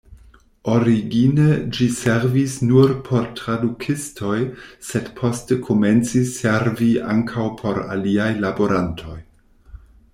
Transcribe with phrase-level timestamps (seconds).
[0.75, 1.49] Origine
[1.79, 4.39] ĝi servis nur por tradukistoj,
[4.89, 9.19] sed poste komencis servi ankaŭ por aliaj laborantoj.